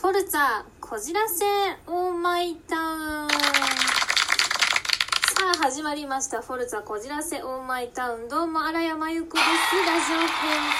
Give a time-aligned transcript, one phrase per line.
[0.00, 1.44] フォルツァ、こじらせ、
[1.88, 3.28] オーマイタウン。
[3.28, 3.34] さ
[5.54, 6.40] あ、始まりました。
[6.40, 8.28] フォルツァ、こじらせ、オーマイタウン。
[8.28, 9.44] どうも、荒山由子です。
[9.44, 10.28] ラジオ編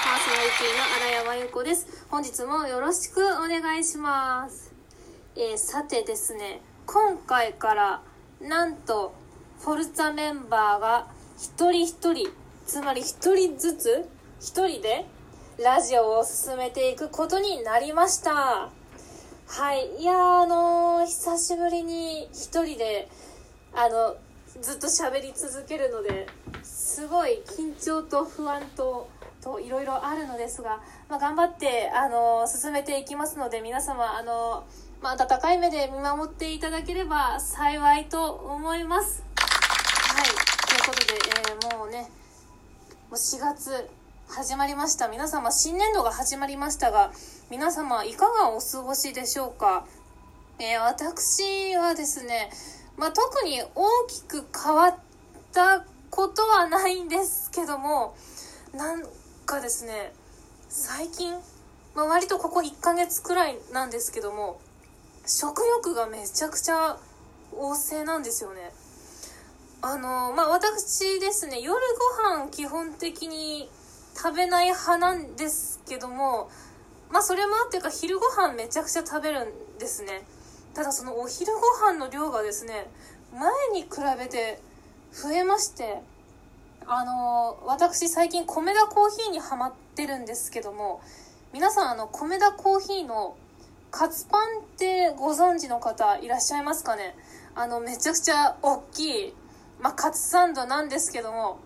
[0.05, 2.05] パーソナリティの荒山由子です。
[2.09, 4.71] 本日もよろしくお願いします。
[5.35, 8.01] えー、さてですね、今回から、
[8.39, 9.13] なんと、
[9.59, 11.07] フォルツァメンバーが、
[11.37, 12.29] 一人一人、
[12.65, 14.09] つまり一人ずつ、
[14.39, 15.05] 一人で、
[15.61, 18.78] ラジオを進めていくことになりました。
[19.51, 19.89] はい。
[19.99, 23.09] いや、あのー久しぶりに一人で、
[23.73, 24.15] あの、
[24.61, 26.27] ずっと喋り続けるので、
[26.61, 29.09] すごい緊張と不安と、
[29.41, 39.23] といろいろあるのですが、まあ、頑張って、あのー進めていきますので、皆様、あのーまあ、温かい目で見守っていただければ幸いと思います。
[39.35, 40.25] はい。
[40.25, 41.19] ということで、
[41.73, 42.11] えーもうね、
[43.09, 43.89] もう4月
[44.31, 45.07] 始まりました。
[45.07, 47.11] 皆様、新年度が始まりましたが、
[47.49, 49.87] 皆様、いかがお過ごしでしょうか？
[50.59, 52.51] えー私はですね、
[52.95, 54.95] まあ、特に大きく変わっ
[55.51, 58.15] たことはないんですけども、
[58.73, 59.03] なん
[59.47, 60.13] かですね、
[60.69, 61.33] 最近、
[61.95, 64.61] まあ、割とここ1ヶ月くらいなんですけども、
[65.25, 66.97] 食欲がめちゃくちゃ
[67.55, 68.71] 旺盛なんですよね。
[69.81, 71.79] あのまあ私ですね夜
[72.35, 73.69] ご飯基本的に
[74.21, 76.49] 食べない派なんですけども
[77.09, 80.23] まあそれもあってか昼ご飯めちゃくちゃ食べるんですね。
[80.73, 81.59] ただそのお昼ご
[81.91, 82.89] 飯の量がですね
[83.33, 84.59] 前に比べて
[85.11, 86.01] 増えまして
[86.85, 91.01] あの私最近米田コーヒーにハマってるんですけども
[91.53, 93.35] 皆さんあの米田コーヒーの
[93.91, 97.15] カツパンってご存知の方いらっしゃいますかね？
[97.55, 99.33] あのめちゃくちゃ大きい
[99.81, 101.57] まあ、カツサンドなんですけども、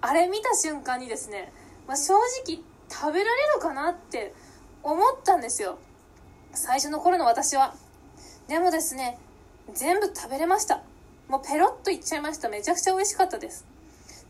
[0.00, 1.52] あれ見た瞬間にですね、
[1.86, 2.14] まあ、正
[2.46, 4.34] 直食べられるかなって
[4.82, 5.78] 思ったんですよ。
[6.52, 7.74] 最初の頃の私は。
[8.48, 9.18] でもですね、
[9.72, 10.82] 全部食べれました。
[11.28, 12.48] もうペロッといっちゃいました。
[12.48, 13.64] めちゃくちゃ美味しかったです。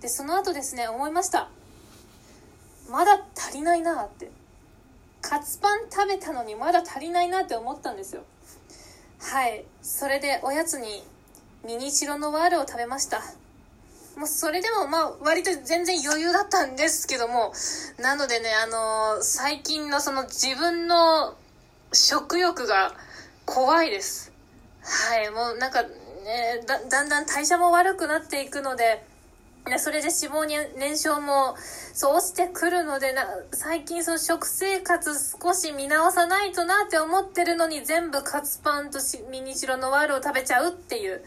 [0.00, 1.48] で、その後ですね、思いました。
[2.90, 4.30] まだ足りないなって。
[5.20, 8.22] カツパン食べたのにまだ足りないなって思ったんですよ。
[9.20, 9.64] はい。
[9.82, 11.02] それでおやつに
[11.64, 13.22] ミニチロのワールを食べました。
[14.16, 17.52] もうそれでもまあ割と全然余裕だったんですけども、
[18.00, 21.34] なのでね、あのー最近のその自分の
[21.92, 22.94] 食欲が
[23.44, 24.32] 怖いです。
[24.82, 29.04] はい、もうなんかね、だだんだん代謝も悪くなっていくので、
[29.68, 31.56] ね、それで脂肪に燃焼も
[31.94, 35.10] そう落ちてくるのでな最近その食生活
[35.42, 38.98] 少し見直さないとなって思ってるのに全部カツパンと
[39.30, 41.24] ミニチロのワールを食べちゃうっていう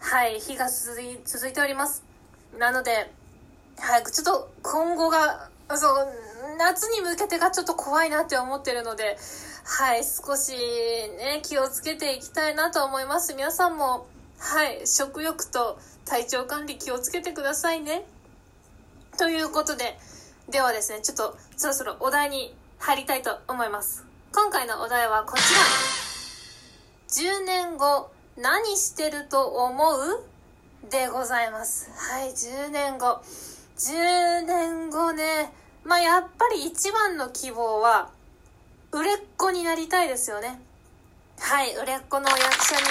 [0.00, 2.13] はい日が続い続いております
[2.58, 3.10] なので
[3.78, 6.08] はいちょっと今後がそう
[6.58, 9.16] 夏に向けてがちょっと怖いなって思ってるので
[9.64, 14.06] はい少しね気をつけていきたいなと思います皆さんも
[14.38, 18.04] はい食欲と体調管理気をつけてくださいね。
[19.16, 19.96] ということで、
[20.50, 24.04] ではですね、ちょっとそろそろお題に入りたいと思います。
[24.34, 27.40] 今回のお題はこちら。
[27.40, 30.24] 10年後、何してると思う？
[30.90, 31.90] でございます。
[31.90, 33.22] はい、10年後。
[33.76, 35.52] 10年後ね、
[35.84, 38.10] まあやっぱり一番の希望は、
[38.92, 40.60] 売れっ子になりたいですよね。
[41.38, 42.82] はい、売れっ子の役者に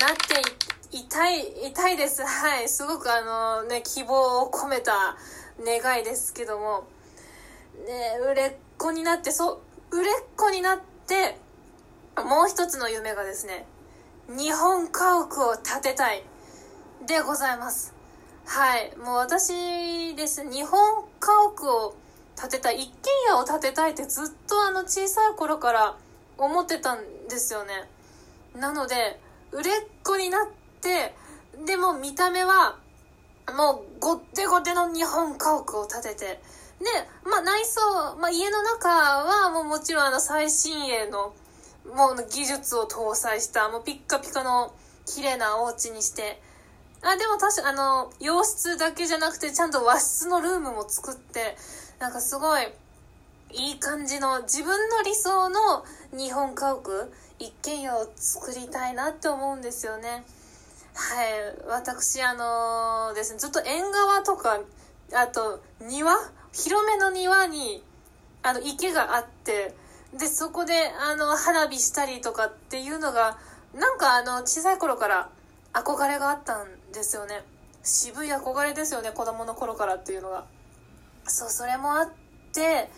[0.00, 2.22] なっていいたい、いたいです。
[2.22, 2.68] はい。
[2.68, 5.16] すごくあのね、希望を込めた
[5.60, 6.86] 願いですけども、
[7.86, 9.60] ね、売れっ子になって、そ
[9.90, 11.36] う、売れっ子になって、
[12.16, 13.66] もう一つの夢がですね、
[14.28, 16.22] 日本家屋を建てたい、
[17.06, 17.92] でございます。
[18.46, 18.96] はい。
[18.96, 20.42] もう私です。
[20.50, 21.94] 日本家屋を
[22.40, 25.96] 建てたい、一軒家を建てたいってずっとあの小さい頃から
[26.38, 26.98] 思ってたん
[27.28, 27.88] ですよね。
[28.56, 29.20] なので、
[29.52, 30.48] 売れっ子になっ
[30.80, 31.14] て、
[31.66, 32.78] でも見た目は、
[33.54, 36.40] もうごってごての日本家屋を建てて、で、
[37.24, 41.34] まあ内装、まあ家の中はもうもちろんあの最新鋭の、
[41.94, 44.74] もう技術を搭載した、もうピッカピカの
[45.04, 46.40] 綺麗なお家にして、
[47.04, 51.56] あ、でも確かあの、洋室だけじゃなくてちゃんと和室のルームも作って、
[51.98, 52.62] なんかすごい、
[53.52, 60.24] いい感じの自分の理想の日本家屋一軒家を作りたいなって思うんですよね。
[60.94, 61.34] はい。
[61.68, 64.60] 私あのですねずっと縁側とか
[65.12, 66.14] あと庭
[66.52, 67.82] 広めの庭に
[68.42, 69.74] あの池があって
[70.18, 73.36] でそこであの花火したりとかっていうのが
[73.74, 75.28] なんかあの小さい頃から
[75.72, 77.42] 憧れがあったんですよね
[77.82, 80.46] 渋い憧れですよね子供の頃からっていうのが
[81.26, 82.08] そうそれもあっ
[82.54, 82.88] て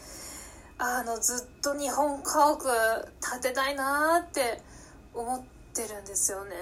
[0.79, 4.61] あのずっと日本家屋立てたいなーって
[5.15, 5.43] 思っ
[5.75, 6.55] てるんですよね。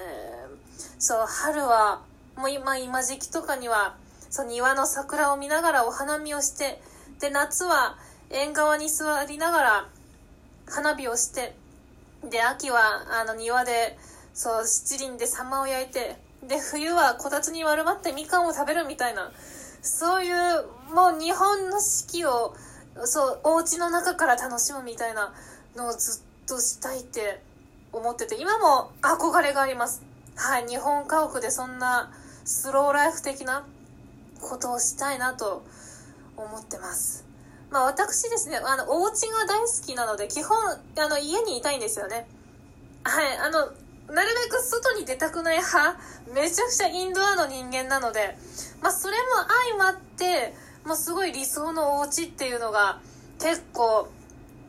[0.97, 2.01] そう、春は、
[2.37, 3.95] もう今、今時期とかには、
[4.29, 6.81] そう、庭の桜を見ながらお花見をして、
[7.19, 7.97] で、夏は
[8.29, 9.89] 縁側に座りながら
[10.65, 11.55] 花火をして、
[12.23, 13.97] で、秋は、あの、庭で、
[14.33, 16.15] そう、七輪でサマを焼いて、
[16.47, 19.31] で、冬はこたつに丸まってみかんを食べるみたいな、
[19.81, 22.55] そういう、もう日本の四季を、
[23.03, 25.33] そう、お家の中から楽しむみたいな
[25.75, 27.41] のをずっとしたいって
[27.91, 30.03] 思ってて、今も憧れがあります。
[30.35, 32.11] はい、日本家屋でそんな
[32.43, 33.65] スローライフ的な
[34.41, 35.63] ことをしたいなと
[36.37, 37.25] 思ってます。
[37.69, 42.27] まあ私ですね、あの、お家が大好きなので、基本、あの、家にいたいんですよね。
[43.03, 43.71] はい、あの、
[44.09, 45.97] なるべく外に出たくない派、
[46.33, 48.37] めちゃくちゃインドアの人間なので、
[48.81, 49.23] まあそれも
[49.77, 50.53] 相まって、
[50.83, 52.99] まあすごい理想のお家っていうのが
[53.39, 54.07] 結構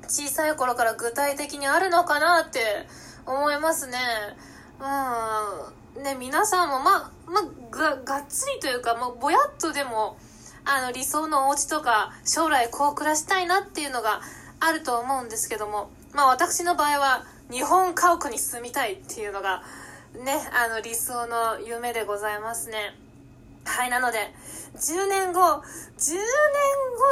[0.09, 2.61] 小さい頃から具体的にあるのかなって
[3.27, 3.99] 思いますね。
[4.81, 6.03] うん。
[6.03, 10.17] ね、皆さんも、まあ、まあ、が、がっつりというか、まあ、ぼやっとでも、
[10.65, 14.21] あの、理想のお家とか、将来こう暮らしたいなっていうのが
[14.61, 19.63] あると思うんですけども、まあ、私の場合は、日本家屋に住みたいっていうのが、
[20.25, 22.95] ね、あの、理想の夢でございますね。
[23.65, 24.19] はい、なので、
[24.75, 26.21] 10年後、10年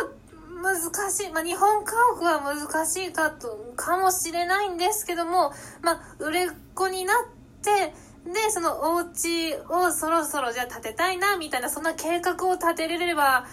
[0.08, 0.24] 後、
[0.62, 1.30] 難しい。
[1.30, 5.52] まあ、日本家屋は難しいかと、かもしれないんですけども、
[5.82, 7.16] まあ、売れっ子になっ
[7.62, 7.92] て、
[8.24, 13.46] で、そのお家をそろそろじゃあ建てたいな、みたいな、そんな計画を立てれれば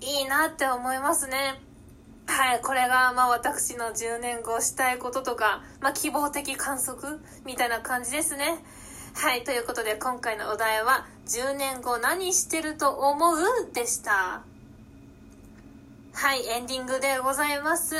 [0.00, 1.60] いいなって思いますね。
[2.26, 7.20] はい、これが、まあ私の10年後したいこととか、まあ希望的観測？
[7.44, 8.64] みたいな感じですね。
[9.14, 13.38] はい、ということで今回のお題は、10年後何してると思う？
[13.72, 14.42] でした。
[16.12, 17.94] はい、エンディングでございます。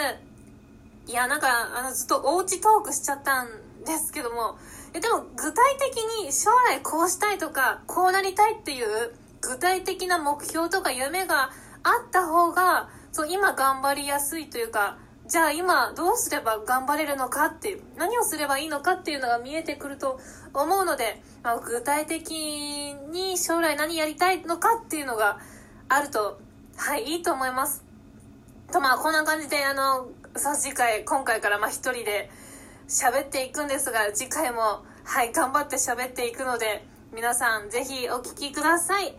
[1.06, 3.49] いや、なんか、あの、ずっとおうちトークしちゃったん
[3.85, 4.56] ですけども、
[4.94, 11.50] えでも具体的に将来こうしたいとかこうなりたいっていう具体的な目標とか夢が
[11.82, 20.21] あった方がそう今頑張りやすいというかじゃあ今どうすれば頑張れるのかっていう何をすればいいのかっていうのが見えてくると
[20.53, 25.39] 思うので、まあ、具体的に将来何やりたいのかっていうのが
[25.89, 26.39] あると
[26.77, 27.83] はいいいと思います
[28.71, 32.29] とまあこんな感じであのさ次回今回からまあ一人で
[32.89, 36.85] 喋っていくんですが、次回も、はい、頑張って喋っていくので、
[37.15, 39.15] 皆さんぜひお聴きください。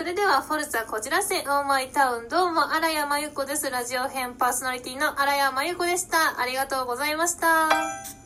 [0.00, 3.68] それでは、フォルツァこちらせ、オーマイタウン、どうも、荒谷真由子です。
[3.68, 6.40] ラジオ編パーソナリティの荒谷真由子でした。
[6.40, 8.19] ありがとうございました。